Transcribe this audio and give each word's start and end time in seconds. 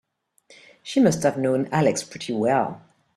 She 0.81 0.99
must 0.99 1.21
have 1.21 1.37
known 1.37 1.69
Alex 1.71 2.01
pretty 2.03 2.33
well. 2.33 2.81